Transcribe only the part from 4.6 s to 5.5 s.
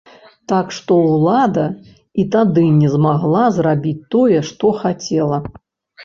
хацела.